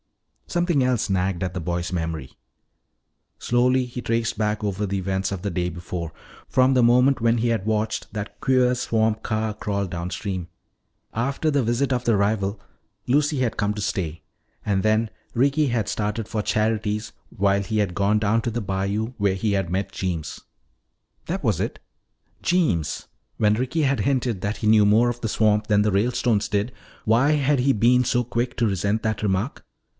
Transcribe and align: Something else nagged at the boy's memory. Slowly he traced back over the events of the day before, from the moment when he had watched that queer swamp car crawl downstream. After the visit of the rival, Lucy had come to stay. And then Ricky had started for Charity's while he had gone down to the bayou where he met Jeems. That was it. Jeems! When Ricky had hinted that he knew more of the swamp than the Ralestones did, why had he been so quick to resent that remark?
Something 0.47 0.83
else 0.83 1.09
nagged 1.09 1.43
at 1.43 1.53
the 1.53 1.61
boy's 1.61 1.93
memory. 1.93 2.31
Slowly 3.37 3.85
he 3.85 4.01
traced 4.01 4.37
back 4.37 4.63
over 4.63 4.85
the 4.85 4.97
events 4.97 5.31
of 5.31 5.43
the 5.43 5.51
day 5.51 5.69
before, 5.69 6.11
from 6.49 6.73
the 6.73 6.83
moment 6.83 7.21
when 7.21 7.37
he 7.37 7.49
had 7.49 7.65
watched 7.65 8.11
that 8.13 8.41
queer 8.41 8.75
swamp 8.75 9.23
car 9.23 9.53
crawl 9.53 9.85
downstream. 9.85 10.49
After 11.13 11.51
the 11.51 11.63
visit 11.63 11.93
of 11.93 12.03
the 12.03 12.17
rival, 12.17 12.59
Lucy 13.07 13.39
had 13.39 13.55
come 13.55 13.73
to 13.75 13.81
stay. 13.81 14.23
And 14.65 14.83
then 14.83 15.09
Ricky 15.35 15.67
had 15.67 15.87
started 15.87 16.27
for 16.27 16.41
Charity's 16.41 17.13
while 17.29 17.61
he 17.61 17.77
had 17.77 17.93
gone 17.95 18.19
down 18.19 18.41
to 18.41 18.51
the 18.51 18.59
bayou 18.59 19.13
where 19.19 19.35
he 19.35 19.53
met 19.61 19.91
Jeems. 19.93 20.41
That 21.27 21.43
was 21.43 21.61
it. 21.61 21.79
Jeems! 22.41 23.07
When 23.37 23.53
Ricky 23.53 23.83
had 23.83 24.01
hinted 24.01 24.41
that 24.41 24.57
he 24.57 24.67
knew 24.67 24.85
more 24.87 25.09
of 25.09 25.21
the 25.21 25.29
swamp 25.29 25.67
than 25.67 25.83
the 25.83 25.91
Ralestones 25.91 26.49
did, 26.49 26.73
why 27.05 27.33
had 27.33 27.59
he 27.59 27.71
been 27.71 28.03
so 28.03 28.25
quick 28.25 28.57
to 28.57 28.65
resent 28.67 29.03
that 29.03 29.21
remark? 29.23 29.63